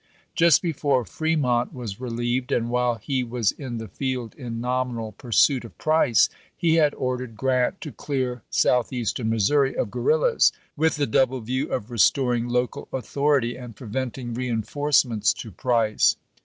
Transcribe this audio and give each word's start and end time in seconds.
Just 0.33 0.63
before 0.63 1.05
Fremont 1.05 1.75
was 1.75 2.01
relieved, 2.01 2.51
and 2.51 2.71
while 2.71 2.95
he 2.95 3.23
was 3.23 3.51
in 3.51 3.77
the 3.77 3.87
field 3.87 4.33
in 4.33 4.59
nominal 4.59 5.11
pursuit 5.11 5.63
of 5.63 5.77
Price, 5.77 6.27
he 6.57 6.77
had 6.77 6.95
ordered 6.95 7.37
Grant 7.37 7.79
to 7.81 7.91
clear 7.91 8.41
Southeastern 8.49 9.29
Missouri 9.29 9.75
of 9.75 9.91
guerrillas, 9.91 10.51
with 10.75 10.95
the 10.95 11.05
double 11.05 11.41
view 11.41 11.71
of 11.71 11.91
restoring 11.91 12.49
local 12.49 12.87
authority 12.91 13.55
and 13.55 13.75
preventing 13.75 14.33
reinforcements 14.33 15.33
to 15.35 15.51
Price. 15.51 16.15